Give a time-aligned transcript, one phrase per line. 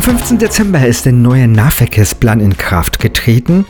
[0.00, 0.38] Am 15.
[0.38, 3.66] Dezember ist der neue Nahverkehrsplan in Kraft getreten.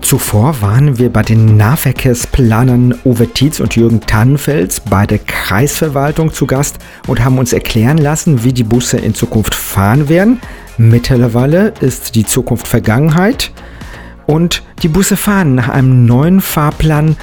[0.00, 6.46] Zuvor waren wir bei den Nahverkehrsplanern Uwe Tietz und Jürgen Tannenfels bei der Kreisverwaltung zu
[6.46, 6.78] Gast
[7.08, 10.40] und haben uns erklären lassen, wie die Busse in Zukunft fahren werden.
[10.78, 13.50] Mittlerweile ist die Zukunft Vergangenheit
[14.28, 17.16] und die Busse fahren nach einem neuen Fahrplan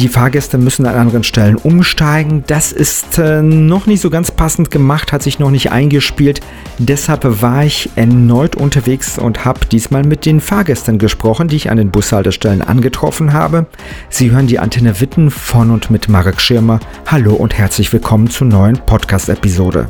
[0.00, 2.44] die Fahrgäste müssen an anderen Stellen umsteigen.
[2.46, 6.40] Das ist äh, noch nicht so ganz passend gemacht, hat sich noch nicht eingespielt.
[6.78, 11.76] Deshalb war ich erneut unterwegs und habe diesmal mit den Fahrgästen gesprochen, die ich an
[11.76, 13.66] den Bushaltestellen angetroffen habe.
[14.08, 16.80] Sie hören die Antenne Witten von und mit Marek Schirmer.
[17.06, 19.88] Hallo und herzlich willkommen zur neuen Podcast-Episode.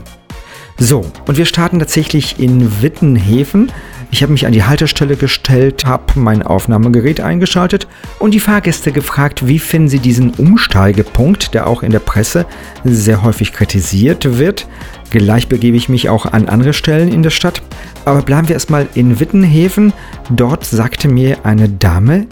[0.78, 3.70] So, und wir starten tatsächlich in Wittenhäfen.
[4.10, 7.86] Ich habe mich an die Haltestelle gestellt, habe mein Aufnahmegerät eingeschaltet
[8.18, 12.44] und die Fahrgäste gefragt, wie finden sie diesen Umsteigepunkt, der auch in der Presse
[12.84, 14.66] sehr häufig kritisiert wird.
[15.08, 17.62] Gleich begebe ich mich auch an andere Stellen in der Stadt.
[18.04, 19.92] Aber bleiben wir erstmal in Wittenhäfen.
[20.30, 22.26] Dort sagte mir eine Dame,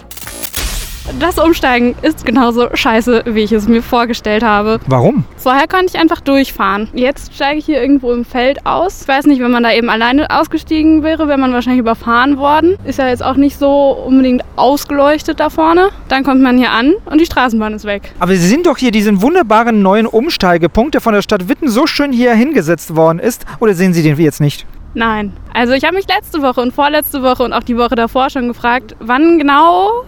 [1.18, 4.80] das Umsteigen ist genauso scheiße, wie ich es mir vorgestellt habe.
[4.86, 5.24] Warum?
[5.36, 6.88] Vorher konnte ich einfach durchfahren.
[6.92, 9.02] Jetzt steige ich hier irgendwo im Feld aus.
[9.02, 12.76] Ich weiß nicht, wenn man da eben alleine ausgestiegen wäre, wäre man wahrscheinlich überfahren worden.
[12.84, 15.90] Ist ja jetzt auch nicht so unbedingt ausgeleuchtet da vorne.
[16.08, 18.12] Dann kommt man hier an und die Straßenbahn ist weg.
[18.18, 21.86] Aber Sie sind doch hier diesen wunderbaren neuen Umsteigepunkt, der von der Stadt Witten so
[21.86, 23.46] schön hier hingesetzt worden ist.
[23.58, 24.66] Oder sehen Sie den jetzt nicht?
[24.94, 25.32] Nein.
[25.54, 28.48] Also ich habe mich letzte Woche und vorletzte Woche und auch die Woche davor schon
[28.48, 30.04] gefragt, wann genau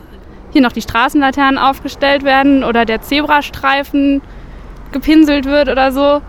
[0.52, 4.20] hier noch die Straßenlaternen aufgestellt werden oder der Zebrastreifen
[4.92, 6.20] gepinselt wird oder so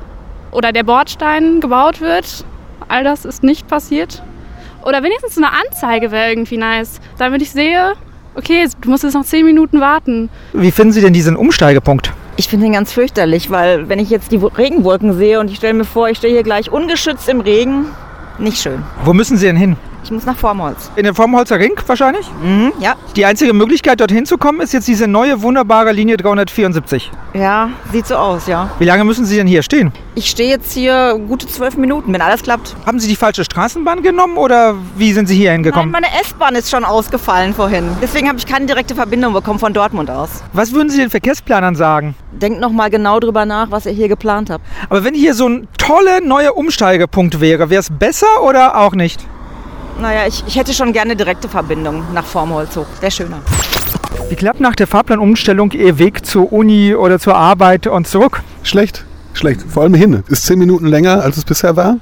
[0.52, 2.46] oder der Bordstein gebaut wird.
[2.88, 4.24] All das ist nicht passiert.
[4.86, 7.94] Oder wenigstens eine Anzeige wäre irgendwie nice, damit ich sehe,
[8.36, 10.30] okay, du musst jetzt noch zehn Minuten warten.
[10.52, 12.12] Wie finden Sie denn diesen Umsteigepunkt?
[12.36, 15.74] Ich finde ihn ganz fürchterlich, weil wenn ich jetzt die Regenwolken sehe und ich stelle
[15.74, 17.86] mir vor, ich stehe hier gleich ungeschützt im Regen,
[18.40, 18.84] nicht schön.
[19.04, 19.78] Wo müssen Sie denn hin?
[20.04, 20.92] Ich muss nach Formholz.
[20.98, 22.30] In den Formholzer Ring wahrscheinlich?
[22.44, 22.96] Mhm, ja.
[23.16, 27.10] Die einzige Möglichkeit, dorthin zu kommen, ist jetzt diese neue, wunderbare Linie 374.
[27.34, 28.70] Ja, sieht so aus, ja.
[28.80, 29.94] Wie lange müssen Sie denn hier stehen?
[30.16, 32.76] Ich stehe jetzt hier gute zwölf Minuten, wenn alles klappt.
[32.86, 35.92] Haben Sie die falsche Straßenbahn genommen oder wie sind Sie hier hingekommen?
[35.92, 37.86] Nein, meine S-Bahn ist schon ausgefallen vorhin.
[38.02, 40.44] Deswegen habe ich keine direkte Verbindung bekommen von Dortmund aus.
[40.52, 42.16] Was würden Sie den Verkehrsplanern sagen?
[42.34, 44.66] Denkt noch mal genau drüber nach, was ihr hier geplant habt.
[44.90, 49.26] Aber wenn hier so ein toller neuer Umsteigepunkt wäre, wäre es besser oder auch nicht?
[50.02, 52.86] Naja, ich, ich hätte schon gerne direkte Verbindung nach Formholz hoch.
[53.00, 53.40] Wäre schöner.
[54.30, 58.42] Wie klappt nach der Fahrplanumstellung Ihr Weg zur Uni oder zur Arbeit und zurück?
[58.64, 59.62] Schlecht, schlecht.
[59.68, 60.24] Vor allem hin.
[60.28, 61.98] Ist zehn Minuten länger, als es bisher war.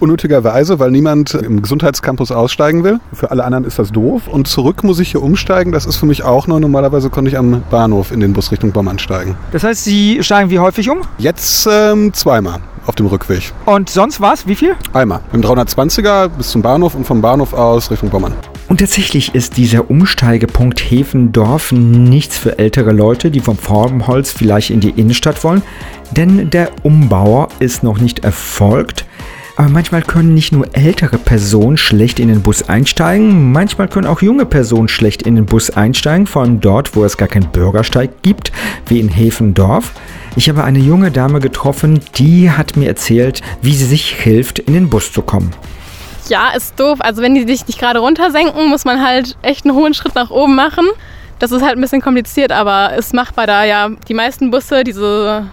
[0.00, 3.00] Unnötigerweise, weil niemand im Gesundheitscampus aussteigen will.
[3.12, 4.28] Für alle anderen ist das doof.
[4.28, 5.72] Und zurück muss ich hier umsteigen.
[5.72, 6.60] Das ist für mich auch nur.
[6.60, 9.36] Normalerweise konnte ich am Bahnhof in den Bus Richtung Bommann steigen.
[9.50, 10.98] Das heißt, Sie steigen wie häufig um?
[11.18, 13.52] Jetzt ähm, zweimal auf dem Rückweg.
[13.66, 14.46] Und sonst was?
[14.46, 14.74] Wie viel?
[14.92, 15.20] Einmal.
[15.32, 18.32] Im 320er bis zum Bahnhof und vom Bahnhof aus Richtung Bommann.
[18.68, 24.80] Und tatsächlich ist dieser Umsteigepunkt Hefendorf nichts für ältere Leute, die vom Formholz vielleicht in
[24.80, 25.62] die Innenstadt wollen,
[26.10, 29.04] denn der Umbau ist noch nicht erfolgt.
[29.58, 34.22] Aber manchmal können nicht nur ältere Personen schlecht in den Bus einsteigen, manchmal können auch
[34.22, 38.22] junge Personen schlecht in den Bus einsteigen, vor allem dort, wo es gar keinen Bürgersteig
[38.22, 38.52] gibt,
[38.86, 39.90] wie in Hefendorf.
[40.36, 44.74] Ich habe eine junge Dame getroffen, die hat mir erzählt, wie sie sich hilft, in
[44.74, 45.50] den Bus zu kommen.
[46.28, 47.00] Ja, ist doof.
[47.00, 50.30] Also wenn die sich nicht gerade runtersenken, muss man halt echt einen hohen Schritt nach
[50.30, 50.86] oben machen.
[51.40, 55.48] Das ist halt ein bisschen kompliziert, aber ist machbar, da ja die meisten Busse diese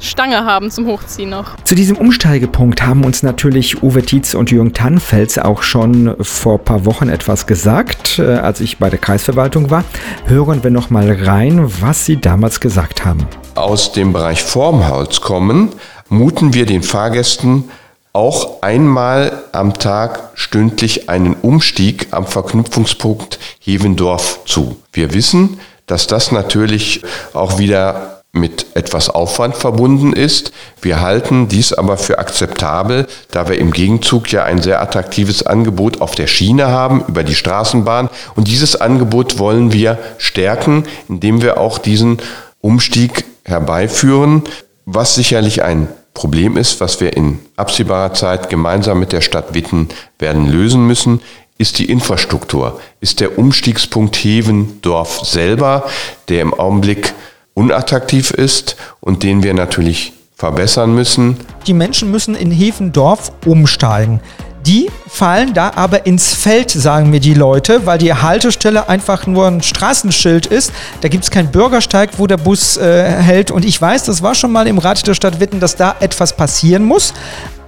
[0.00, 1.56] Stange haben zum Hochziehen noch.
[1.64, 6.64] Zu diesem Umsteigepunkt haben uns natürlich Uwe Tietz und Jürgen Tannfels auch schon vor ein
[6.64, 9.84] paar Wochen etwas gesagt, äh, als ich bei der Kreisverwaltung war.
[10.26, 13.26] Hören wir noch mal rein, was sie damals gesagt haben.
[13.54, 15.70] Aus dem Bereich Formholz kommen,
[16.08, 17.64] muten wir den Fahrgästen
[18.12, 24.76] auch einmal am Tag stündlich einen Umstieg am Verknüpfungspunkt Hevendorf zu.
[24.92, 27.02] Wir wissen, dass das natürlich
[27.32, 30.52] auch wieder mit etwas Aufwand verbunden ist.
[30.82, 36.00] Wir halten dies aber für akzeptabel, da wir im Gegenzug ja ein sehr attraktives Angebot
[36.00, 38.10] auf der Schiene haben, über die Straßenbahn.
[38.34, 42.18] Und dieses Angebot wollen wir stärken, indem wir auch diesen
[42.60, 44.42] Umstieg herbeiführen,
[44.84, 49.88] was sicherlich ein Problem ist, was wir in absehbarer Zeit gemeinsam mit der Stadt Witten
[50.18, 51.20] werden lösen müssen,
[51.56, 55.84] ist die Infrastruktur, ist der Umstiegspunkt Hevendorf selber,
[56.28, 57.14] der im Augenblick
[57.54, 61.38] unattraktiv ist und den wir natürlich verbessern müssen.
[61.66, 64.20] Die Menschen müssen in Hefendorf umsteigen.
[64.66, 69.46] Die fallen da aber ins Feld, sagen mir die Leute, weil die Haltestelle einfach nur
[69.46, 70.72] ein Straßenschild ist.
[71.02, 73.50] Da gibt es keinen Bürgersteig, wo der Bus äh, hält.
[73.50, 76.34] Und ich weiß, das war schon mal im Rat der Stadt Witten, dass da etwas
[76.34, 77.12] passieren muss.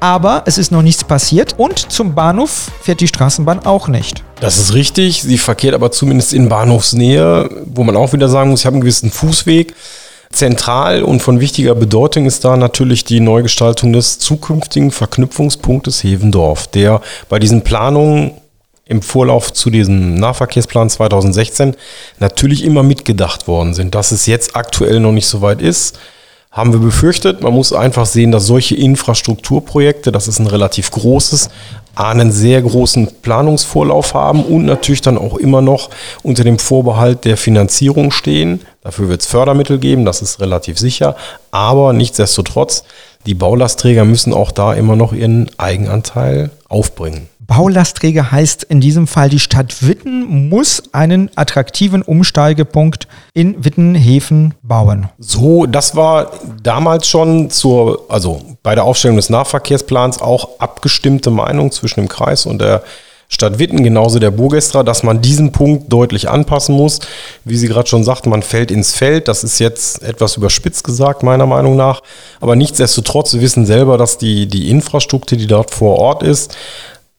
[0.01, 4.23] Aber es ist noch nichts passiert und zum Bahnhof fährt die Straßenbahn auch nicht.
[4.41, 5.23] Das ist richtig.
[5.23, 8.83] Sie verkehrt aber zumindest in Bahnhofsnähe, wo man auch wieder sagen muss, ich habe einen
[8.83, 9.75] gewissen Fußweg.
[10.33, 17.01] Zentral und von wichtiger Bedeutung ist da natürlich die Neugestaltung des zukünftigen Verknüpfungspunktes Hevendorf, der
[17.29, 18.33] bei diesen Planungen
[18.87, 21.75] im Vorlauf zu diesem Nahverkehrsplan 2016
[22.19, 23.95] natürlich immer mitgedacht worden sind.
[23.95, 25.99] Dass es jetzt aktuell noch nicht so weit ist,
[26.57, 27.43] haben wir befürchtet.
[27.43, 31.51] Man muss einfach sehen, dass solche Infrastrukturprojekte, das ist ein relativ großes,
[31.95, 35.91] einen sehr großen Planungsvorlauf haben und natürlich dann auch immer noch
[36.23, 38.63] unter dem Vorbehalt der Finanzierung stehen.
[38.83, 41.15] Dafür wird es Fördermittel geben, das ist relativ sicher.
[41.51, 42.85] Aber nichtsdestotrotz,
[43.27, 47.29] die Baulastträger müssen auch da immer noch ihren Eigenanteil aufbringen.
[47.47, 55.09] Baulastträger heißt in diesem Fall, die Stadt Witten muss einen attraktiven Umsteigepunkt in Wittenhäfen bauen.
[55.19, 56.33] So, das war
[56.63, 62.47] damals schon zur, also bei der Aufstellung des Nahverkehrsplans auch abgestimmte Meinung zwischen dem Kreis
[62.47, 62.83] und der
[63.29, 67.01] Stadt Witten, genauso der Burgestra, dass man diesen Punkt deutlich anpassen muss.
[67.45, 69.27] Wie Sie gerade schon sagten, man fällt ins Feld.
[69.27, 72.03] Das ist jetzt etwas überspitzt gesagt, meiner Meinung nach.
[72.41, 76.57] Aber nichtsdestotrotz, wir wissen selber, dass die, die Infrastruktur, die dort vor Ort ist,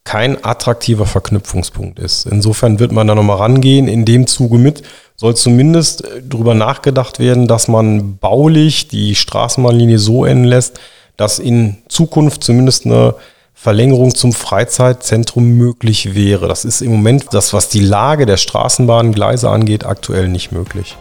[0.07, 2.25] kein attraktiver Verknüpfungspunkt ist.
[2.27, 3.89] Insofern wird man da nochmal rangehen.
[3.89, 4.81] In dem Zuge mit
[5.17, 10.79] soll zumindest äh, darüber nachgedacht werden, dass man baulich die Straßenbahnlinie so enden lässt,
[11.17, 13.15] dass in Zukunft zumindest eine
[13.53, 16.47] Verlängerung zum Freizeitzentrum möglich wäre.
[16.47, 20.95] Das ist im Moment das, was die Lage der Straßenbahngleise angeht, aktuell nicht möglich.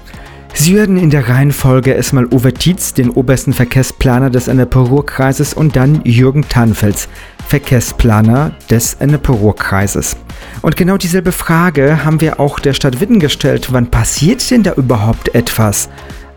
[0.55, 6.00] Sie werden in der Reihenfolge erstmal Uwe Tietz, den obersten Verkehrsplaner des Ennepe-Ruhr-Kreises und dann
[6.05, 7.08] Jürgen Tanfels,
[7.46, 10.16] Verkehrsplaner des Ennepe-Ruhr-Kreises.
[10.62, 13.69] Und genau dieselbe Frage haben wir auch der Stadt Witten gestellt.
[13.72, 15.88] Wann passiert denn da überhaupt etwas?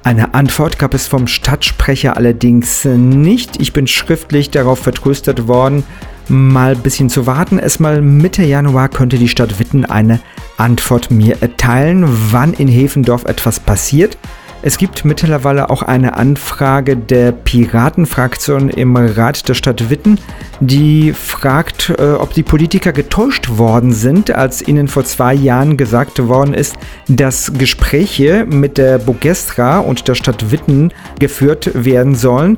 [0.03, 3.61] Eine Antwort gab es vom Stadtsprecher allerdings nicht.
[3.61, 5.83] Ich bin schriftlich darauf vertröstet worden,
[6.29, 7.59] mal ein bisschen zu warten.
[7.59, 10.19] Erstmal Mitte Januar könnte die Stadt Witten eine
[10.57, 14.17] Antwort mir erteilen, wann in Hefendorf etwas passiert.
[14.61, 20.19] Es gibt mittlerweile auch eine Anfrage der Piratenfraktion im Rat der Stadt Witten,
[20.59, 26.27] die fragt, äh, ob die Politiker getäuscht worden sind, als ihnen vor zwei Jahren gesagt
[26.27, 26.75] worden ist,
[27.07, 32.57] dass Gespräche mit der Bogestra und der Stadt Witten geführt werden sollen,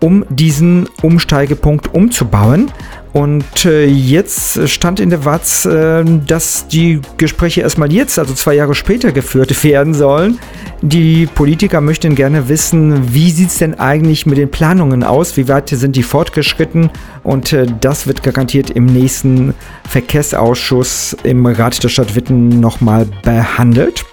[0.00, 2.70] um diesen Umsteigepunkt umzubauen.
[3.12, 8.54] Und äh, jetzt stand in der Watz, äh, dass die Gespräche erstmal jetzt, also zwei
[8.54, 10.38] Jahre später, geführt werden sollen.
[10.82, 15.36] Die Politiker möchten gerne wissen, wie sieht es denn eigentlich mit den Planungen aus?
[15.36, 16.90] Wie weit sind die fortgeschritten?
[17.24, 19.54] Und äh, das wird garantiert im nächsten
[19.88, 24.04] Verkehrsausschuss im Rat der Stadt Witten nochmal behandelt.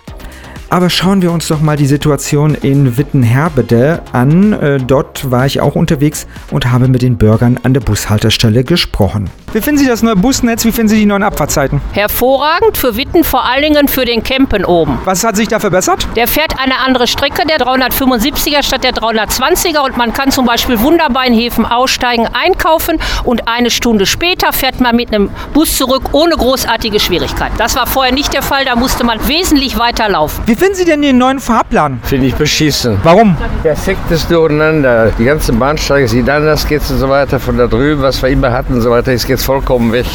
[0.69, 4.51] Aber schauen wir uns doch mal die Situation in Wittenherbede an.
[4.51, 9.29] Äh, dort war ich auch unterwegs und habe mit den Bürgern an der Bushaltestelle gesprochen.
[9.53, 10.65] Wie finden Sie das neue Busnetz?
[10.65, 11.79] Wie finden Sie die neuen Abfahrtzeiten?
[11.93, 14.99] Hervorragend für Witten, vor allen Dingen für den Campen oben.
[15.05, 16.05] Was hat sich da verbessert?
[16.17, 20.81] Der fährt eine andere Strecke, der 375er statt der 320er und man kann zum Beispiel
[20.81, 26.09] wunderbar in Häfen aussteigen, einkaufen und eine Stunde später fährt man mit einem Bus zurück
[26.11, 27.55] ohne großartige Schwierigkeiten.
[27.57, 30.43] Das war vorher nicht der Fall, da musste man wesentlich weiter laufen.
[30.45, 31.99] Wie finden Sie denn den neuen Fahrplan?
[32.03, 32.97] Finde ich beschissen.
[33.03, 33.37] Warum?
[33.63, 35.11] Perfektes Durcheinander.
[35.17, 37.39] Die ganze Bahnsteige sieht anders, geht und so weiter.
[37.39, 40.05] Von da drüben, was wir immer hatten und so weiter, ist jetzt vollkommen weg.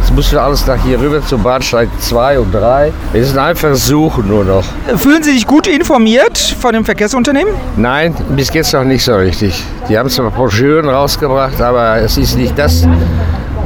[0.00, 2.92] Jetzt musst du alles nach hier rüber zum Bahnsteig 2 und 3.
[3.12, 4.64] Wir sind einfach Suchen nur noch.
[4.96, 7.52] Fühlen Sie sich gut informiert von dem Verkehrsunternehmen?
[7.76, 9.64] Nein, bis jetzt noch nicht so richtig.
[9.88, 12.86] Die haben zwar Broschüren rausgebracht, aber es ist nicht das,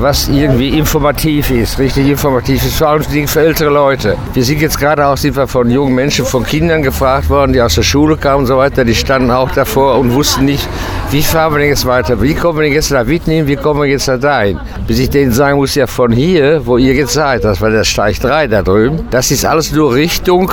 [0.01, 4.17] was irgendwie informativ ist, richtig informativ ist, vor allem für ältere Leute.
[4.33, 7.61] Wir sind jetzt gerade auch sind wir von jungen Menschen, von Kindern gefragt worden, die
[7.61, 10.67] aus der Schule kamen und so weiter, die standen auch davor und wussten nicht,
[11.11, 13.81] wie fahren wir denn jetzt weiter, wie kommen wir denn jetzt nach Witten wie kommen
[13.81, 14.59] wir jetzt da dahin.
[14.87, 17.85] Bis ich denen sagen muss, ja von hier, wo ihr jetzt seid, das war der
[17.85, 20.53] Steig 3 da drüben, das ist alles nur Richtung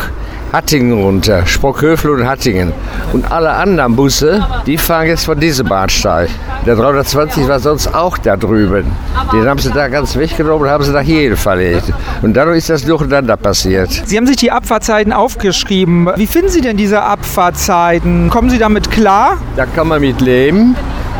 [0.53, 2.71] Hattingen runter, Sprockhövel und Hattingen.
[3.11, 6.29] Und alle anderen Busse, die fahren jetzt von diesem Bahnsteig.
[6.67, 8.91] Der 320 war sonst auch da drüben.
[9.31, 11.93] Den haben sie da ganz weggenommen und haben sie nach hier verlegt.
[12.21, 13.89] Und dadurch ist das durcheinander passiert.
[13.89, 16.09] Sie haben sich die Abfahrtzeiten aufgeschrieben.
[16.17, 18.29] Wie finden Sie denn diese Abfahrtzeiten?
[18.29, 19.37] Kommen Sie damit klar?
[19.55, 20.75] Da kann man mit leben.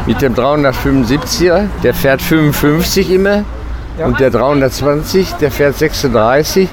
[0.05, 3.45] Mit dem 375er, der fährt 55 immer.
[3.97, 4.05] Ja.
[4.05, 6.67] Und der 320, der fährt 36.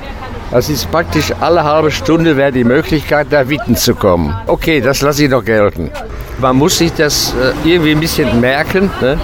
[0.51, 4.37] Das ist praktisch alle halbe Stunde wäre die Möglichkeit, da Witten zu kommen.
[4.49, 5.93] Okay, das lasse ich noch gelten.
[6.39, 8.91] Man muss sich das äh, irgendwie ein bisschen merken.
[9.01, 9.19] Ne?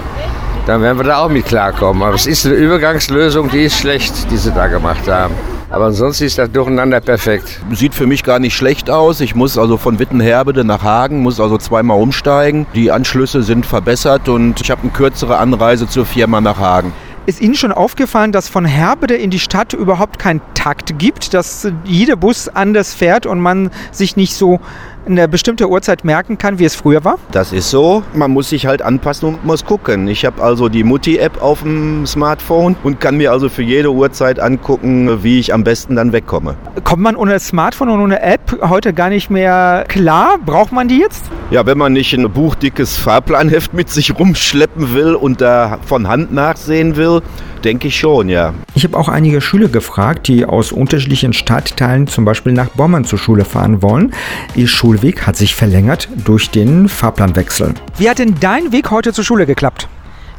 [0.65, 2.03] Dann werden wir da auch mit klarkommen.
[2.03, 5.33] Aber es ist eine Übergangslösung, die ist schlecht, die sie da gemacht haben.
[5.71, 7.61] Aber ansonsten ist das durcheinander perfekt.
[7.71, 9.21] Sieht für mich gar nicht schlecht aus.
[9.21, 12.67] Ich muss also von Wittenherbede nach Hagen, muss also zweimal umsteigen.
[12.75, 16.93] Die Anschlüsse sind verbessert und ich habe eine kürzere Anreise zur Firma nach Hagen.
[17.25, 21.71] Ist Ihnen schon aufgefallen, dass von Herbede in die Stadt überhaupt keinen Takt gibt, dass
[21.85, 24.59] jeder Bus anders fährt und man sich nicht so
[25.05, 27.17] eine bestimmte Uhrzeit merken kann, wie es früher war?
[27.31, 28.03] Das ist so.
[28.13, 30.07] Man muss sich halt anpassen und muss gucken.
[30.07, 34.39] Ich habe also die Mutti-App auf dem Smartphone und kann mir also für jede Uhrzeit
[34.39, 36.55] angucken, wie ich am besten dann wegkomme.
[36.83, 40.37] Kommt man ohne Smartphone und ohne App heute gar nicht mehr klar?
[40.45, 41.25] Braucht man die jetzt?
[41.49, 46.31] Ja, wenn man nicht ein buchdickes Fahrplanheft mit sich rumschleppen will und da von Hand
[46.31, 47.21] nachsehen will,
[47.65, 48.53] denke ich schon, ja.
[48.75, 53.19] Ich habe auch einige Schüler gefragt, die aus unterschiedlichen Stadtteilen zum Beispiel nach Bommern zur
[53.19, 54.13] Schule fahren wollen.
[54.55, 57.73] Ihr Schulweg hat sich verlängert durch den Fahrplanwechsel.
[57.97, 59.87] Wie hat denn dein Weg heute zur Schule geklappt?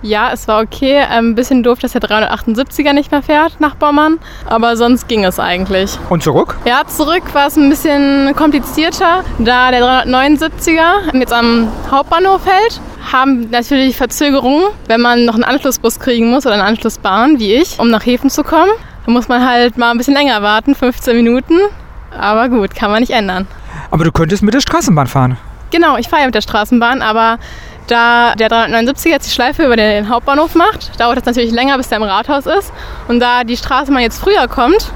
[0.02, 0.98] Ja, es war okay.
[0.98, 4.18] Ein ähm, bisschen doof, dass der 378er nicht mehr fährt nach Bommern.
[4.46, 5.96] Aber sonst ging es eigentlich.
[6.10, 6.56] Und zurück?
[6.64, 13.50] Ja, zurück war es ein bisschen komplizierter, da der 379er jetzt am Hauptbahnhof hält haben
[13.50, 17.88] natürlich Verzögerungen, wenn man noch einen Anschlussbus kriegen muss oder eine Anschlussbahn, wie ich, um
[17.88, 18.70] nach Häfen zu kommen.
[19.06, 21.54] Da muss man halt mal ein bisschen länger warten, 15 Minuten.
[22.16, 23.46] Aber gut, kann man nicht ändern.
[23.90, 25.38] Aber du könntest mit der Straßenbahn fahren.
[25.70, 27.38] Genau, ich fahre ja mit der Straßenbahn, aber
[27.86, 31.88] da der 379 jetzt die Schleife über den Hauptbahnhof macht, dauert es natürlich länger, bis
[31.88, 32.72] der im Rathaus ist.
[33.08, 34.92] Und da die Straßenbahn jetzt früher kommt,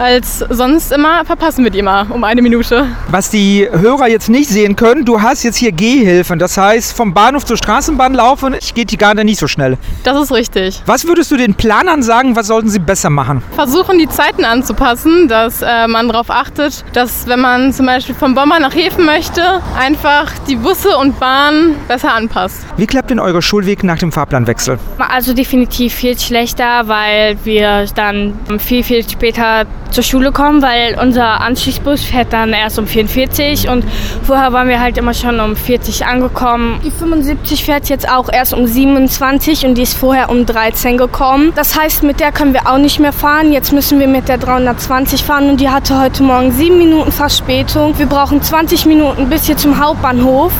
[0.00, 2.86] als sonst immer, verpassen wir die immer um eine Minute.
[3.08, 6.38] Was die Hörer jetzt nicht sehen können, du hast jetzt hier Gehhilfen.
[6.38, 9.76] Das heißt, vom Bahnhof zur Straßenbahn laufen geht die gerade nicht so schnell.
[10.02, 10.82] Das ist richtig.
[10.86, 13.42] Was würdest du den Planern sagen, was sollten sie besser machen?
[13.54, 18.34] Versuchen, die Zeiten anzupassen, dass äh, man darauf achtet, dass wenn man zum Beispiel vom
[18.34, 19.42] Bomber nach Häfen möchte,
[19.78, 22.60] einfach die Busse und Bahnen besser anpasst.
[22.78, 24.78] Wie klappt denn eure Schulweg nach dem Fahrplanwechsel?
[24.96, 31.40] Also definitiv viel schlechter, weil wir dann viel, viel später zur Schule kommen, weil unser
[31.40, 33.84] Anschlussbus fährt dann erst um 44 und
[34.22, 36.80] vorher waren wir halt immer schon um 40 angekommen.
[36.84, 41.52] Die 75 fährt jetzt auch erst um 27 und die ist vorher um 13 gekommen.
[41.54, 43.52] Das heißt, mit der können wir auch nicht mehr fahren.
[43.52, 47.98] Jetzt müssen wir mit der 320 fahren und die hatte heute Morgen 7 Minuten Verspätung.
[47.98, 50.52] Wir brauchen 20 Minuten bis hier zum Hauptbahnhof.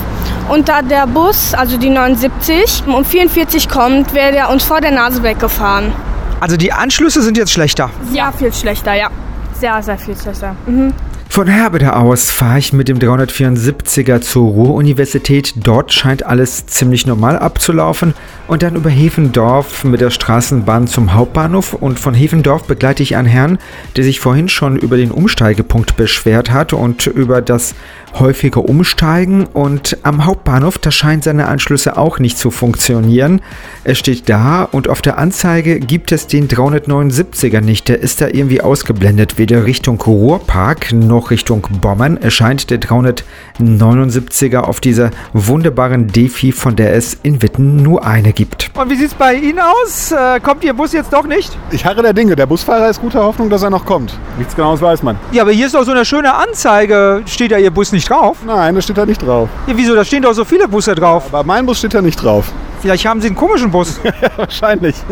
[0.49, 4.91] Und da der Bus, also die 79, um 44 kommt, wäre der uns vor der
[4.91, 5.93] Nase weggefahren.
[6.41, 7.91] Also die Anschlüsse sind jetzt schlechter?
[8.13, 9.11] Ja, viel schlechter, ja.
[9.53, 10.57] Sehr, sehr viel schlechter.
[10.67, 10.95] Mhm.
[11.33, 15.55] Von Herbede aus fahre ich mit dem 374er zur Ruhr-Universität.
[15.55, 18.15] Dort scheint alles ziemlich normal abzulaufen.
[18.49, 21.75] Und dann über Hefendorf mit der Straßenbahn zum Hauptbahnhof.
[21.75, 23.59] Und von Hefendorf begleite ich einen Herrn,
[23.95, 27.77] der sich vorhin schon über den Umsteigepunkt beschwert hat und über das
[28.19, 29.45] häufige Umsteigen.
[29.45, 33.41] Und am Hauptbahnhof, da scheinen seine Anschlüsse auch nicht zu funktionieren.
[33.85, 37.89] Er steht da und auf der Anzeige gibt es den 379er nicht.
[37.89, 44.61] Der ist da irgendwie ausgeblendet, weder Richtung Ruhrpark noch noch Richtung Bommern erscheint der 379er
[44.61, 48.71] auf dieser wunderbaren Defi, von der es in Witten nur eine gibt.
[48.75, 50.13] Und wie sieht es bei Ihnen aus?
[50.13, 51.55] Äh, kommt Ihr Bus jetzt doch nicht?
[51.73, 52.37] Ich harre der Dinge.
[52.37, 54.19] Der Busfahrer ist guter Hoffnung, dass er noch kommt.
[54.39, 55.19] Nichts Genaues weiß man.
[55.31, 57.21] Ja, aber hier ist doch so eine schöne Anzeige.
[57.27, 58.39] Steht da Ihr Bus nicht drauf?
[58.47, 59.51] Nein, da steht da nicht drauf.
[59.67, 59.95] Ja, wieso?
[59.95, 61.27] Da stehen doch so viele Busse drauf.
[61.29, 62.51] Aber mein Bus steht da nicht drauf.
[62.81, 64.01] Vielleicht haben Sie einen komischen Bus.
[64.23, 64.97] ja, wahrscheinlich.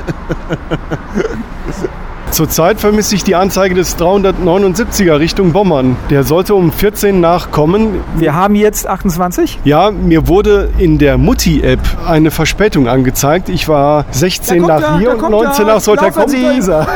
[2.30, 5.96] Zurzeit vermisse ich die Anzeige des 379er Richtung Bommern.
[6.10, 8.00] Der sollte um 14 nachkommen.
[8.16, 9.60] Wir haben jetzt 28?
[9.64, 13.48] Ja, mir wurde in der Mutti-App eine Verspätung angezeigt.
[13.48, 16.28] Ich war 16 nach er, hier und 19 nach sollte er kommen.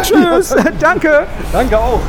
[0.03, 1.27] Tschüss, danke.
[1.53, 2.01] Danke auch.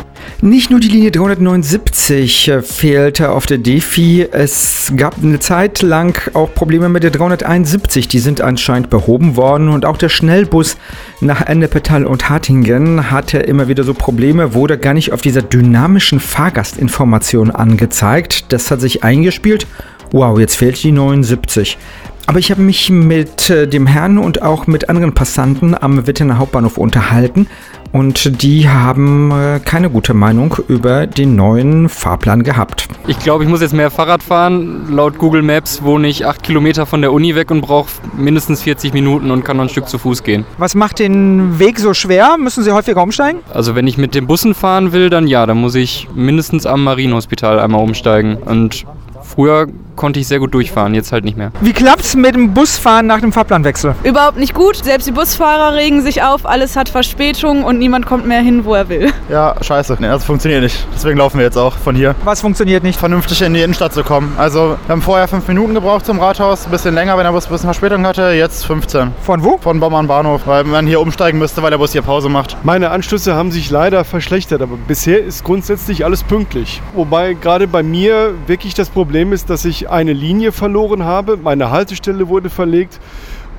[0.46, 6.20] Nicht nur die Linie 379 äh, fehlte auf der Defi, es gab eine Zeit lang
[6.34, 10.76] auch Probleme mit der 371, die sind anscheinend behoben worden und auch der Schnellbus
[11.22, 16.20] nach Ennepetal und Hattingen hatte immer wieder so Probleme, wurde gar nicht auf dieser dynamischen
[16.20, 18.52] Fahrgastinformation angezeigt.
[18.52, 19.66] Das hat sich eingespielt.
[20.12, 21.78] Wow, jetzt fehlt die 79.
[22.25, 26.38] Aber ich habe mich mit äh, dem Herrn und auch mit anderen Passanten am Wittener
[26.38, 27.48] Hauptbahnhof unterhalten
[27.94, 32.88] und die haben äh, keine gute Meinung über den neuen Fahrplan gehabt.
[33.06, 34.88] Ich glaube, ich muss jetzt mehr Fahrrad fahren.
[34.89, 38.94] Laut Google Maps wohne ich acht Kilometer von der Uni weg und brauche mindestens 40
[38.94, 40.44] Minuten und kann noch ein Stück zu Fuß gehen.
[40.58, 42.38] Was macht den Weg so schwer?
[42.39, 43.42] Müssen Sie häufiger umsteigen?
[43.53, 46.84] Also wenn ich mit den Bussen fahren will, dann ja, dann muss ich mindestens am
[46.84, 48.38] Marienhospital einmal umsteigen.
[48.38, 48.86] Und
[49.22, 51.52] früher konnte ich sehr gut durchfahren, jetzt halt nicht mehr.
[51.62, 53.96] Wie klappt's mit dem Busfahren nach dem Fahrplanwechsel?
[54.04, 54.84] Überhaupt nicht gut.
[54.84, 58.74] Selbst die Busfahrer regen sich auf, alles hat Verspätung und niemand kommt mehr hin, wo
[58.74, 59.12] er will.
[59.30, 59.98] Ja, scheiße.
[60.00, 60.86] Nee, das funktioniert nicht.
[60.94, 62.16] Deswegen laufen wir jetzt auch von hier.
[62.24, 63.00] Was funktioniert nicht?
[63.00, 64.34] Vernünftig in die Innenstadt zu kommen.
[64.38, 66.66] Also, wir haben vorher fünf Minuten gebraucht zum Rathaus.
[66.66, 68.32] Ein bisschen länger, wenn der Bus ein bisschen Verspätung hatte.
[68.32, 69.12] Jetzt 15.
[69.22, 69.58] Von wo?
[69.58, 72.58] Von Bommern Bahnhof, weil man hier umsteigen müsste, weil der Bus hier Pause macht.
[72.64, 76.82] Meine Anschlüsse haben sich leider verschlechtert, aber bisher ist grundsätzlich alles pünktlich.
[76.94, 81.38] Wobei gerade bei mir wirklich das Problem ist, dass ich eine Linie verloren habe.
[81.38, 83.00] Meine Haltestelle wurde verlegt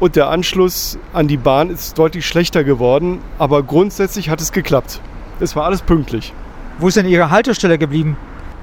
[0.01, 3.21] und der Anschluss an die Bahn ist deutlich schlechter geworden.
[3.39, 5.01] Aber grundsätzlich hat es geklappt.
[5.41, 6.33] Es war alles pünktlich.
[6.79, 8.17] Wo ist denn Ihre Haltestelle geblieben?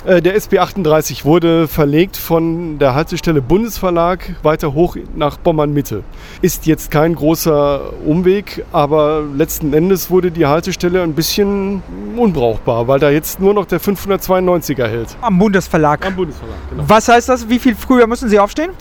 [0.05, 6.03] Äh, Der SB 38 wurde verlegt von der Haltestelle Bundesverlag weiter hoch nach Bommern Mitte.
[6.41, 11.83] Ist jetzt kein großer Umweg, aber letzten Endes wurde die Haltestelle ein bisschen
[12.17, 15.15] unbrauchbar, weil da jetzt nur noch der 592er hält.
[15.21, 16.03] Am Bundesverlag.
[16.05, 16.83] Am Bundesverlag, genau.
[16.87, 17.47] Was heißt das?
[17.47, 18.71] Wie viel früher müssen Sie aufstehen?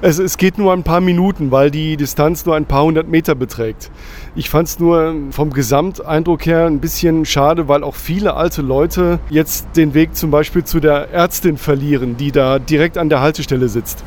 [0.00, 3.34] Es, es geht nur ein paar Minuten, weil die Distanz nur ein paar hundert Meter
[3.34, 3.90] beträgt.
[4.36, 9.18] Ich fand es nur vom Gesamteindruck her ein bisschen schade, weil auch viele alte Leute
[9.28, 13.68] jetzt den Weg zum Beispiel zu der Ärztin verlieren, die da direkt an der Haltestelle
[13.68, 14.04] sitzt.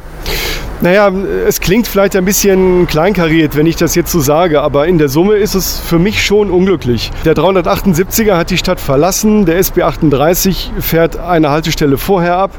[0.83, 1.12] Naja,
[1.45, 5.10] es klingt vielleicht ein bisschen kleinkariert, wenn ich das jetzt so sage, aber in der
[5.10, 7.12] Summe ist es für mich schon unglücklich.
[7.24, 12.51] Der 378er hat die Stadt verlassen, der SB 38 fährt eine Haltestelle vorher ab.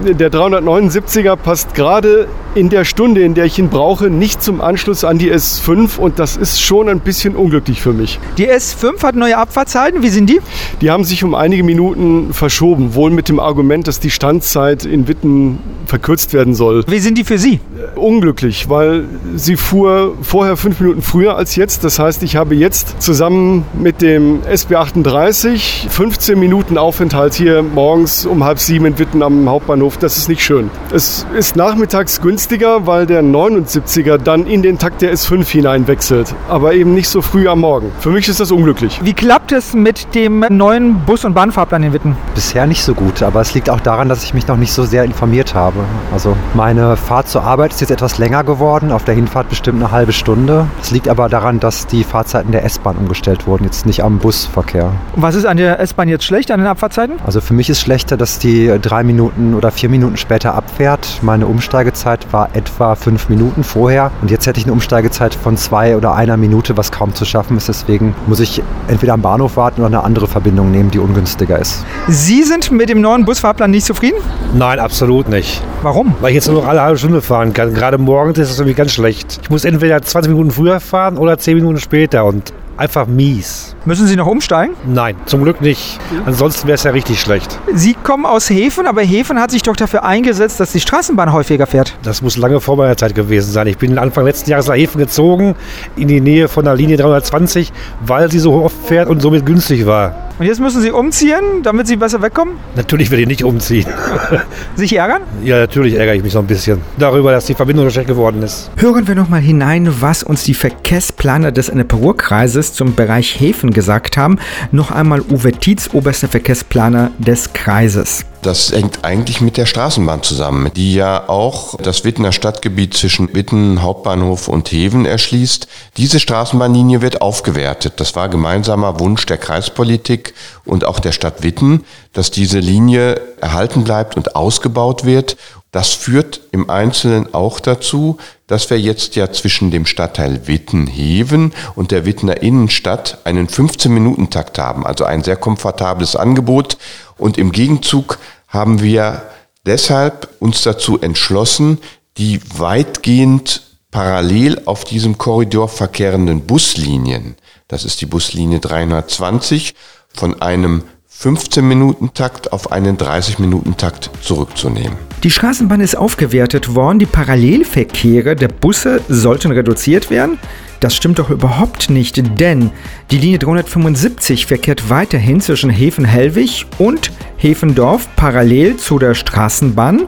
[0.00, 5.04] Der 379er passt gerade in der Stunde, in der ich ihn brauche, nicht zum Anschluss
[5.04, 8.18] an die S5 und das ist schon ein bisschen unglücklich für mich.
[8.36, 10.02] Die S5 hat neue Abfahrtzeiten.
[10.02, 10.40] Wie sind die?
[10.80, 15.08] Die haben sich um einige Minuten verschoben, wohl mit dem Argument, dass die Standzeit in
[15.08, 16.84] Witten verkürzt werden soll.
[16.86, 17.60] Wie sind die für Sie?
[17.94, 19.04] Unglücklich, weil
[19.36, 21.84] sie fuhr vorher fünf Minuten früher als jetzt.
[21.84, 28.26] Das heißt, ich habe jetzt zusammen mit dem SB 38 15 Minuten Aufenthalt hier morgens
[28.26, 29.96] um halb sieben in Witten am Hauptbahnhof.
[29.96, 30.70] Das ist nicht schön.
[30.92, 36.72] Es ist nachmittags günstiger, weil der 79er dann in den Takt der S5 hineinwechselt, aber
[36.72, 37.90] eben nicht so früh am Morgen.
[37.98, 39.00] Für mich ist das unglücklich.
[39.02, 42.16] Wie klappt es mit dem neuen Bus- und Bahnfahrplan in Witten?
[42.36, 44.84] Bisher nicht so gut, aber es liegt auch daran, dass ich mich noch nicht so
[44.84, 45.80] sehr informiert habe.
[46.12, 49.90] Also meine Fahrt zur Arbeit ist jetzt etwas länger geworden, auf der Hinfahrt bestimmt eine
[49.90, 50.68] halbe Stunde.
[50.80, 54.92] Es liegt aber daran, dass die Fahrzeiten der S-Bahn umgestellt wurden, jetzt nicht am Busverkehr.
[55.16, 57.16] Und was ist an der S-Bahn jetzt schlecht, an den Abfahrtzeiten?
[57.26, 61.18] Also für mich ist schlechter, dass die drei Minuten oder vier Minuten später abfährt.
[61.22, 65.96] Meine Umsteigezeit war etwa fünf Minuten vorher und jetzt hätte ich eine Umsteigezeit von zwei
[65.96, 67.68] oder einer Minute, was kaum zu schaffen ist.
[67.68, 71.84] Deswegen muss ich entweder am Bahnhof warten oder eine andere Verbindung nehmen, die ungünstiger ist.
[72.08, 74.18] Sie sind mit dem neuen Busfahrplan nicht zufrieden?
[74.54, 75.62] Nein, absolut nicht.
[75.82, 76.14] Warum?
[76.20, 77.74] Weil ich jetzt nur noch alle halbe Stunde fahren kann.
[77.74, 79.40] Gerade morgens ist es irgendwie ganz schlecht.
[79.42, 83.74] Ich muss entweder 20 Minuten früher fahren oder 10 Minuten später und einfach mies.
[83.84, 84.74] Müssen Sie noch umsteigen?
[84.86, 85.98] Nein, zum Glück nicht.
[86.24, 87.58] Ansonsten wäre es ja richtig schlecht.
[87.74, 91.66] Sie kommen aus Häfen, aber Häfen hat sich doch dafür eingesetzt, dass die Straßenbahn häufiger
[91.66, 91.96] fährt.
[92.02, 93.66] Das muss lange vor meiner Zeit gewesen sein.
[93.66, 95.56] Ich bin Anfang letzten Jahres nach Häfen gezogen,
[95.96, 99.86] in die Nähe von der Linie 320, weil sie so oft fährt und somit günstig
[99.86, 100.27] war.
[100.38, 102.54] Und jetzt müssen Sie umziehen, damit Sie besser wegkommen?
[102.76, 103.86] Natürlich will ich nicht umziehen.
[104.76, 105.22] Sich ärgern?
[105.42, 108.42] Ja, natürlich ärgere ich mich so ein bisschen darüber, dass die Verbindung so schlecht geworden
[108.44, 108.70] ist.
[108.76, 114.38] Hören wir nochmal hinein, was uns die Verkehrsplaner des Ennepe-Ruhr-Kreises zum Bereich Häfen gesagt haben.
[114.70, 118.24] Noch einmal Uwe Tietz, oberster Verkehrsplaner des Kreises.
[118.42, 123.82] Das hängt eigentlich mit der Straßenbahn zusammen, die ja auch das Wittener Stadtgebiet zwischen Witten,
[123.82, 125.66] Hauptbahnhof und Heven erschließt.
[125.96, 127.94] Diese Straßenbahnlinie wird aufgewertet.
[127.96, 133.82] Das war gemeinsamer Wunsch der Kreispolitik und auch der Stadt Witten, dass diese Linie erhalten
[133.82, 135.36] bleibt und ausgebaut wird.
[135.72, 138.18] Das führt im Einzelnen auch dazu,
[138.48, 144.84] dass wir jetzt ja zwischen dem Stadtteil Witten-Heven und der Wittener Innenstadt einen 15-Minuten-Takt haben,
[144.84, 146.78] also ein sehr komfortables Angebot.
[147.16, 149.22] Und im Gegenzug haben wir
[149.64, 151.78] deshalb uns dazu entschlossen,
[152.16, 157.36] die weitgehend parallel auf diesem Korridor verkehrenden Buslinien,
[157.68, 159.74] das ist die Buslinie 320,
[160.14, 160.84] von einem
[161.20, 165.07] 15-Minuten-Takt auf einen 30-Minuten-Takt zurückzunehmen.
[165.24, 170.38] Die Straßenbahn ist aufgewertet worden, die Parallelverkehre der Busse sollten reduziert werden.
[170.78, 172.70] Das stimmt doch überhaupt nicht, denn
[173.10, 180.06] die Linie 375 verkehrt weiterhin zwischen Häfen-Hellwig und Häfendorf parallel zu der Straßenbahn.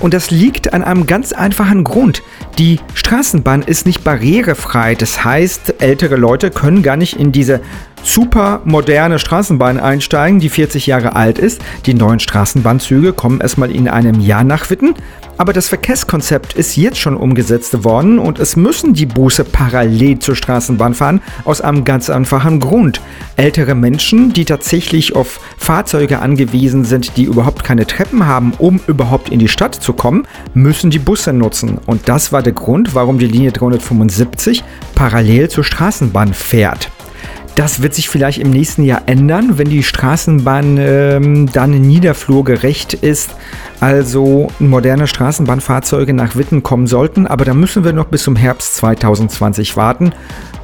[0.00, 2.22] Und das liegt an einem ganz einfachen Grund.
[2.58, 4.94] Die Straßenbahn ist nicht barrierefrei.
[4.94, 7.60] Das heißt, ältere Leute können gar nicht in diese
[8.02, 11.60] super moderne Straßenbahn einsteigen, die 40 Jahre alt ist.
[11.86, 14.94] Die neuen Straßenbahnzüge kommen erstmal in einem Jahr nach Witten.
[15.36, 20.34] Aber das Verkehrskonzept ist jetzt schon umgesetzt worden und es müssen die Busse parallel zur
[20.34, 23.00] Straßenbahn fahren, aus einem ganz einfachen Grund.
[23.36, 29.28] Ältere Menschen, die tatsächlich auf Fahrzeuge angewiesen sind, die überhaupt keine Treppen haben, um überhaupt
[29.28, 31.78] in die Stadt zu kommen, müssen die Busse nutzen.
[31.86, 34.64] Und das war der Grund, warum die Linie 375
[34.96, 36.90] parallel zur Straßenbahn fährt.
[37.58, 43.30] Das wird sich vielleicht im nächsten Jahr ändern, wenn die Straßenbahn ähm, dann niederflurgerecht ist,
[43.80, 47.26] also moderne Straßenbahnfahrzeuge nach Witten kommen sollten.
[47.26, 50.12] Aber da müssen wir noch bis zum Herbst 2020 warten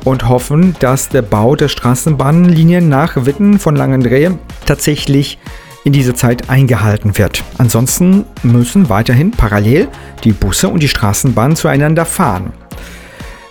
[0.05, 5.41] und hoffen, dass der Bau der Straßenbahnlinien nach Witten von Langendrehe tatsächlich
[5.83, 7.43] in diese Zeit eingehalten wird.
[7.59, 9.89] Ansonsten müssen weiterhin parallel
[10.23, 12.53] die Busse und die Straßenbahn zueinander fahren.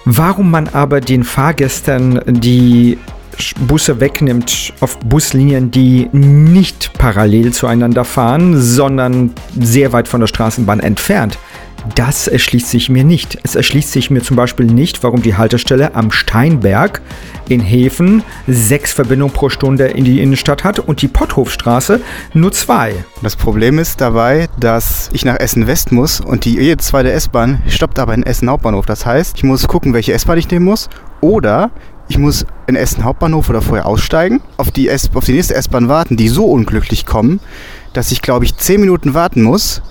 [0.06, 2.98] Warum man aber den Fahrgästen die
[3.68, 10.80] Busse wegnimmt auf Buslinien, die nicht parallel zueinander fahren, sondern sehr weit von der Straßenbahn
[10.80, 11.38] entfernt.
[11.96, 13.38] Das erschließt sich mir nicht.
[13.44, 17.02] Es erschließt sich mir zum Beispiel nicht, warum die Haltestelle am Steinberg
[17.50, 22.00] in Häfen sechs Verbindungen pro Stunde in die Innenstadt hat und die Potthofstraße
[22.34, 22.94] nur zwei.
[23.22, 27.62] Das Problem ist dabei, dass ich nach Essen West muss und die jede zweite S-Bahn
[27.68, 28.86] stoppt aber in Essen Hauptbahnhof.
[28.86, 31.72] Das heißt, ich muss gucken, welche S-Bahn ich nehmen muss oder
[32.08, 35.88] ich muss in Essen Hauptbahnhof oder vorher aussteigen, auf die, S auf die nächste S-Bahn
[35.88, 37.40] warten, die so unglücklich kommen,
[37.94, 39.82] dass ich, glaube ich, 10 Minuten warten muss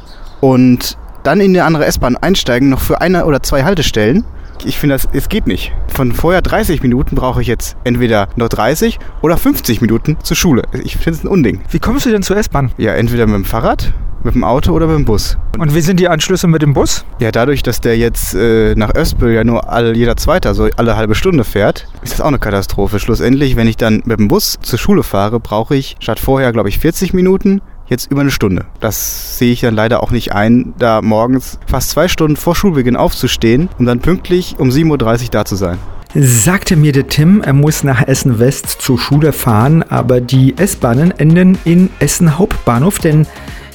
[0.41, 4.25] und dann in eine andere S-Bahn einsteigen, noch für eine oder zwei Haltestellen.
[4.65, 5.73] Ich finde, das es geht nicht.
[5.89, 10.63] Von vorher 30 Minuten brauche ich jetzt entweder nur 30 oder 50 Minuten zur Schule.
[10.85, 11.63] Ich finde es ein Unding.
[11.71, 12.71] Wie kommst du denn zur S-Bahn?
[12.77, 13.93] Ja, entweder mit dem Fahrrad
[14.25, 15.37] mit dem Auto oder mit dem Bus.
[15.59, 17.05] Und wie sind die Anschlüsse mit dem Bus?
[17.19, 20.97] Ja, dadurch, dass der jetzt äh, nach Öspel ja nur all, jeder Zweite, so alle
[20.97, 22.99] halbe Stunde fährt, ist das auch eine Katastrophe.
[22.99, 26.69] Schlussendlich, wenn ich dann mit dem Bus zur Schule fahre, brauche ich statt vorher, glaube
[26.69, 28.65] ich, 40 Minuten, jetzt über eine Stunde.
[28.81, 32.97] Das sehe ich dann leider auch nicht ein, da morgens fast zwei Stunden vor Schulbeginn
[32.97, 34.91] aufzustehen, um dann pünktlich um 7.30
[35.25, 35.79] Uhr da zu sein.
[36.15, 41.11] Sagte mir der Tim, er muss nach Essen West zur Schule fahren, aber die S-Bahnen
[41.11, 43.27] enden in Essen Hauptbahnhof, denn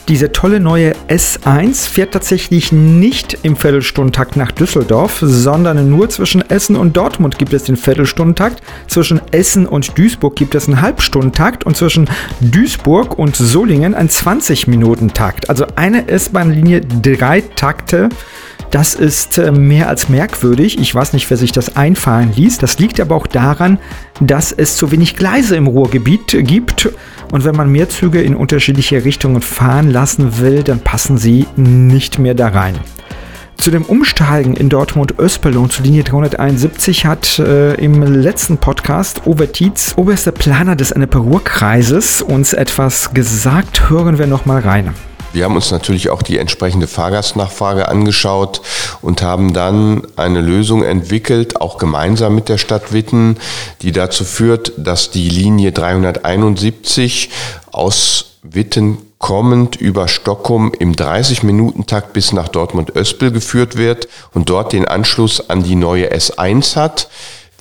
[0.08, 6.78] diese tolle neue S1 fährt tatsächlich nicht im Viertelstundentakt nach Düsseldorf, sondern nur zwischen Essen
[6.78, 11.76] und Dortmund gibt es den Viertelstundentakt, zwischen Essen und Duisburg gibt es einen Halbstundentakt und
[11.76, 15.50] zwischen Duisburg und Solingen ein 20-Minuten-Takt.
[15.50, 18.08] Also eine S-Bahn-Linie, drei Takte.
[18.72, 20.78] Das ist äh, mehr als merkwürdig.
[20.80, 22.58] Ich weiß nicht, wer sich das einfallen ließ.
[22.58, 23.80] Das liegt aber auch daran,
[24.20, 26.90] dass es zu wenig Gleise im Ruhrgebiet gibt.
[27.32, 32.20] Und wenn man mehr Züge in unterschiedliche Richtungen fahren lassen will, dann passen sie nicht
[32.20, 32.76] mehr da rein.
[33.58, 39.48] Zu dem Umsteigen in Dortmund-Öspel und zur Linie 371 hat äh, im letzten Podcast Ober
[39.96, 43.90] oberster Planer des Ennepe-Ruhr-Kreises, uns etwas gesagt.
[43.90, 44.94] Hören wir nochmal rein.
[45.34, 48.62] Wir haben uns natürlich auch die entsprechende Fahrgastnachfrage angeschaut
[49.02, 53.38] und haben dann eine Lösung entwickelt, auch gemeinsam mit der Stadt Witten,
[53.82, 57.30] die dazu führt, dass die Linie 371
[57.72, 64.88] aus Witten kommend über Stockholm im 30-Minuten-Takt bis nach Dortmund-Öspel geführt wird und dort den
[64.88, 67.10] Anschluss an die neue S1 hat.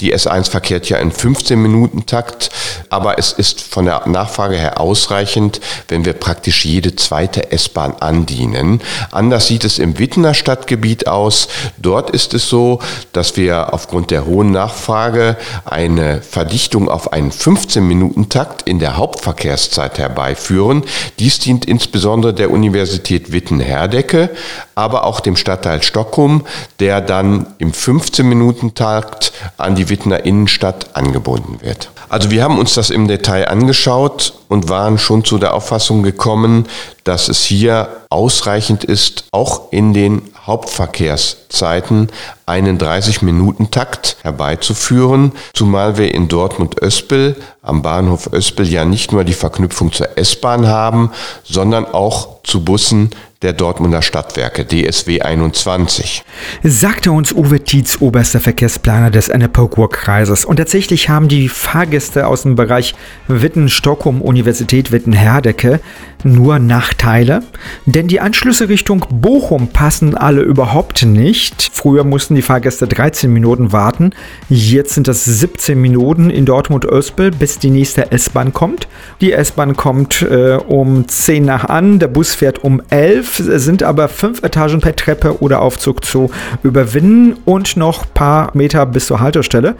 [0.01, 2.51] Die S1 verkehrt ja in 15-Minuten-Takt,
[2.91, 8.81] aber es ist von der Nachfrage her ausreichend, wenn wir praktisch jede zweite S-Bahn andienen.
[9.11, 11.49] Anders sieht es im Wittener Stadtgebiet aus.
[11.79, 12.81] Dort ist es so,
[13.12, 20.85] dass wir aufgrund der hohen Nachfrage eine Verdichtung auf einen 15-Minuten-Takt in der Hauptverkehrszeit herbeiführen.
[21.19, 24.31] Dies dient insbesondere der Universität Witten-Herdecke,
[24.75, 26.47] aber auch dem Stadtteil Stockholm,
[26.81, 31.91] der dann im 15-Minuten-Takt an die Wittener Innenstadt angebunden wird.
[32.09, 36.66] Also wir haben uns das im Detail angeschaut und waren schon zu der Auffassung gekommen,
[37.05, 42.09] dass es hier ausreichend ist, auch in den Hauptverkehrszeiten
[42.47, 49.92] einen 30-Minuten-Takt herbeizuführen, zumal wir in Dortmund-Öspel am Bahnhof Öspel ja nicht nur die Verknüpfung
[49.92, 51.11] zur S-Bahn haben,
[51.42, 53.11] sondern auch zu Bussen
[53.47, 56.25] der Dortmunder Stadtwerke DSW 21.
[56.65, 60.45] Sagte uns Uwe Tietz, oberster Verkehrsplaner des Ennepe-Ruhr-Kreises.
[60.45, 62.97] Und tatsächlich haben die Fahrgäste aus dem Bereich
[63.29, 65.79] Witten-Stockholm, Universität Witten-Herdecke
[66.25, 67.43] nur Nachteile,
[67.85, 71.71] denn die Anschlüsse Richtung Bochum passen alle überhaupt nicht.
[71.73, 74.11] Früher mussten die Fahrgäste 13 Minuten warten,
[74.49, 78.89] jetzt sind das 17 Minuten in Dortmund-Öspel, bis die nächste S-Bahn kommt.
[79.21, 84.09] Die S-Bahn kommt äh, um 10 nach an, der Bus fährt um 11, sind aber
[84.09, 86.31] 5 Etagen per Treppe oder Aufzug zu
[86.62, 89.77] überwinden und noch paar Meter bis zur Haltestelle.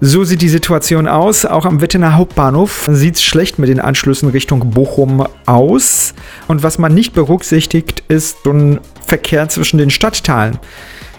[0.00, 1.46] So sieht die Situation aus.
[1.46, 6.12] Auch am Wittener Hauptbahnhof sieht es schlecht mit den Anschlüssen Richtung Bochum aus.
[6.48, 10.58] Und was man nicht berücksichtigt, ist so ein Verkehr zwischen den Stadtteilen.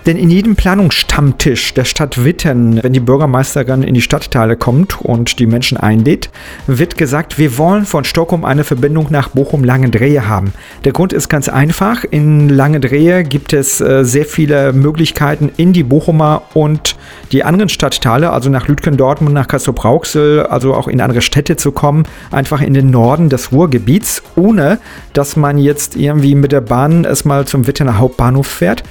[0.08, 5.38] Denn in jedem Planungsstammtisch der Stadt Witten, wenn die Bürgermeisterin in die Stadtteile kommt und
[5.38, 6.30] die Menschen einlädt,
[6.66, 10.54] wird gesagt, wir wollen von Stockholm eine Verbindung nach Bochum-Langendrehe haben.
[10.86, 12.06] Der Grund ist ganz einfach.
[12.06, 16.96] In Langendrehe gibt es äh, sehr viele Möglichkeiten in die Bochumer und
[17.34, 21.74] die anderen Stadtteile, also nach Lütgen, Dortmund, nach Kassel-Brauxel, also auch in andere Städte zu
[21.74, 24.80] kommen, einfach in den Norden des Ruhrgebiets, ohne
[25.12, 28.86] dass man jetzt irgendwie mit der Bahn erstmal zum Wittener Hauptbahnhof fährt.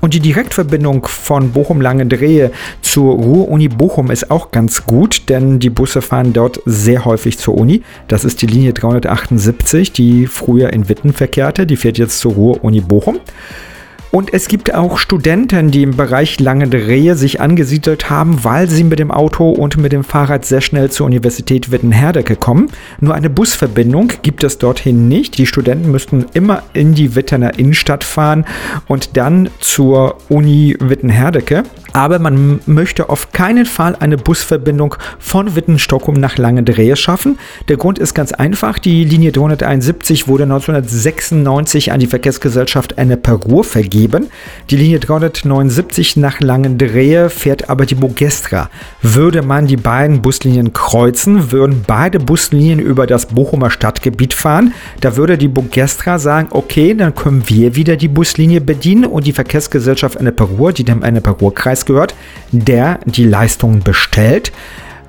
[0.00, 6.00] Und die Direktverbindung von Bochum-Langendrehe zur Ruhr-Uni Bochum ist auch ganz gut, denn die Busse
[6.00, 7.82] fahren dort sehr häufig zur Uni.
[8.08, 11.66] Das ist die Linie 378, die früher in Witten verkehrte.
[11.66, 13.20] Die fährt jetzt zur Ruhr-Uni Bochum.
[14.10, 18.98] Und es gibt auch Studenten, die im Bereich Langendrehe sich angesiedelt haben, weil sie mit
[18.98, 22.70] dem Auto und mit dem Fahrrad sehr schnell zur Universität Wittenherdecke kommen.
[23.00, 25.38] Nur eine Busverbindung gibt es dorthin nicht.
[25.38, 28.44] Die Studenten müssten immer in die Wittener Innenstadt fahren
[28.88, 36.18] und dann zur Uni Wittenherdecke aber man möchte auf keinen Fall eine Busverbindung von Wittenstockholm
[36.18, 37.38] nach Langendrehe schaffen.
[37.68, 43.64] Der Grund ist ganz einfach, die Linie 371 wurde 1996 an die Verkehrsgesellschaft Ennepe Ruhr
[43.64, 43.99] vergeben.
[44.70, 48.70] Die Linie 379 nach Langendrehe fährt aber die Bogestra.
[49.02, 54.74] Würde man die beiden Buslinien kreuzen, würden beide Buslinien über das Bochumer Stadtgebiet fahren.
[55.00, 59.32] Da würde die Bogestra sagen, okay, dann können wir wieder die Buslinie bedienen und die
[59.32, 62.14] Verkehrsgesellschaft Ennepe Ruhr, die dem Ennepe Ruhr-Kreis Kreis gehört,
[62.52, 64.52] der die Leistungen bestellt,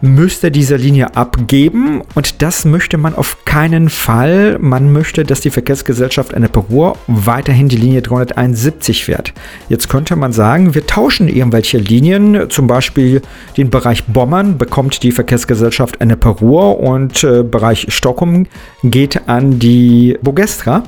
[0.02, 4.58] müsste diese Linie abgeben und das möchte man auf keinen Fall.
[4.60, 9.34] Man möchte, dass die Verkehrsgesellschaft eine Ruhr weiterhin die Linie 371 fährt.
[9.70, 13.22] Jetzt könnte man sagen, wir tauschen irgendwelche Linien, zum Beispiel
[13.58, 18.48] den Bereich Bommern bekommt die Verkehrsgesellschaft eine Ruhr und äh, Bereich Stockholm
[18.84, 20.84] geht an die Bogestra.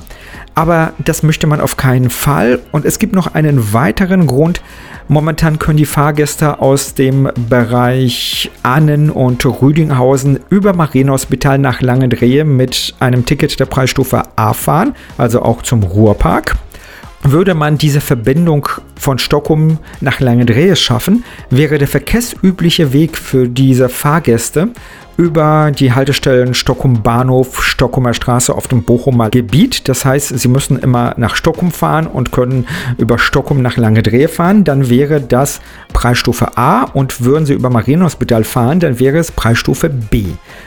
[0.54, 2.60] Aber das möchte man auf keinen Fall.
[2.70, 4.62] Und es gibt noch einen weiteren Grund.
[5.08, 12.94] Momentan können die Fahrgäste aus dem Bereich Annen und Rüdinghausen über Marienhospital nach Langendrehe mit
[13.00, 16.56] einem Ticket der Preisstufe A fahren, also auch zum Ruhrpark.
[17.26, 23.88] Würde man diese Verbindung von Stockholm nach Langendrehe schaffen, wäre der verkehrsübliche Weg für diese
[23.88, 24.68] Fahrgäste
[25.16, 29.88] über die Haltestellen Stockholm Bahnhof, Stockholmer Straße auf dem Bochumer Gebiet.
[29.88, 32.66] Das heißt, Sie müssen immer nach Stockholm fahren und können
[32.98, 34.64] über Stockholm nach Langendrehe fahren.
[34.64, 35.60] Dann wäre das
[35.92, 40.24] Preisstufe A und würden Sie über Marienhospital fahren, dann wäre es Preisstufe B.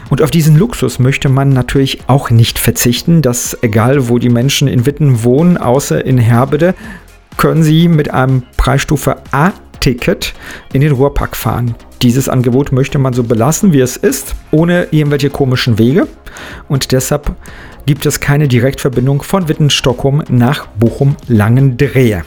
[0.10, 4.68] Und auf diesen Luxus möchte man natürlich auch nicht verzichten, dass egal wo die Menschen
[4.68, 6.74] in Witten wohnen, außer in Herbede,
[7.38, 10.34] können Sie mit einem Preisstufe A Ticket
[10.74, 11.76] in den Ruhrpark fahren.
[12.02, 16.08] Dieses Angebot möchte man so belassen, wie es ist, ohne irgendwelche komischen Wege.
[16.68, 17.36] Und deshalb
[17.86, 22.24] gibt es keine Direktverbindung von Witten-Stockholm nach Bochum-Langendrehe.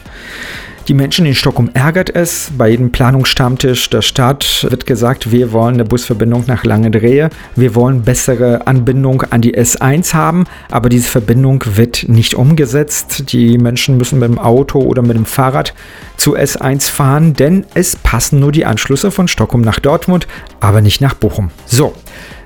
[0.87, 2.51] Die Menschen in Stockholm ärgert es.
[2.57, 7.29] Bei jedem Planungsstammtisch der Stadt wird gesagt, wir wollen eine Busverbindung nach Langendrehe.
[7.55, 13.31] Wir wollen bessere Anbindung an die S1 haben, aber diese Verbindung wird nicht umgesetzt.
[13.31, 15.75] Die Menschen müssen mit dem Auto oder mit dem Fahrrad
[16.17, 20.27] zu S1 fahren, denn es passen nur die Anschlüsse von Stockholm nach Dortmund,
[20.59, 21.51] aber nicht nach Bochum.
[21.65, 21.93] So.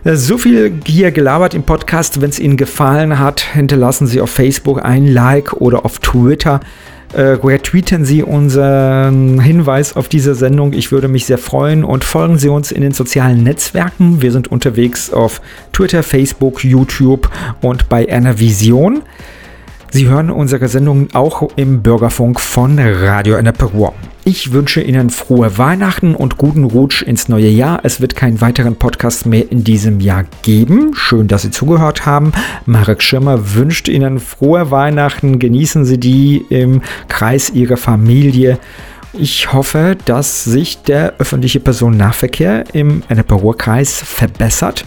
[0.04, 2.21] So viel hier gelabert im Podcast.
[2.21, 6.60] Wenn es Ihnen gefallen hat, hinterlassen Sie auf Facebook ein Like oder auf Twitter
[7.13, 10.74] äh, retweeten Sie unseren Hinweis auf diese Sendung.
[10.74, 14.22] Ich würde mich sehr freuen und folgen Sie uns in den sozialen Netzwerken.
[14.22, 15.41] Wir sind unterwegs auf
[15.74, 17.30] Twitter, Facebook, YouTube
[17.62, 19.02] und bei einer Vision.
[19.91, 23.94] Sie hören unsere Sendung auch im Bürgerfunk von Radio Enneperuhr.
[24.28, 27.82] Ich wünsche Ihnen frohe Weihnachten und guten Rutsch ins neue Jahr.
[27.84, 30.96] Es wird keinen weiteren Podcast mehr in diesem Jahr geben.
[30.96, 32.32] Schön, dass Sie zugehört haben.
[32.66, 35.38] Marek Schirmer wünscht Ihnen frohe Weihnachten.
[35.38, 38.58] Genießen Sie die im Kreis Ihrer Familie.
[39.17, 44.86] Ich hoffe, dass sich der öffentliche Personennahverkehr im Ennepe-Ruhr-Kreis verbessert,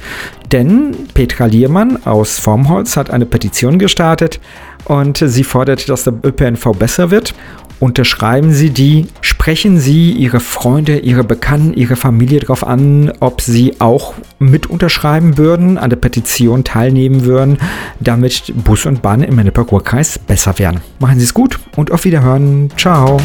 [0.52, 4.38] denn Petra Liermann aus Formholz hat eine Petition gestartet
[4.84, 7.34] und sie fordert, dass der ÖPNV besser wird.
[7.80, 13.80] Unterschreiben Sie die, sprechen Sie Ihre Freunde, Ihre Bekannten, Ihre Familie darauf an, ob Sie
[13.80, 17.58] auch mit unterschreiben würden, an der Petition teilnehmen würden,
[18.00, 20.80] damit Bus und Bahn im Ennepe-Ruhr-Kreis besser werden.
[20.98, 22.70] Machen Sie es gut und auf Wiederhören.
[22.76, 23.18] Ciao.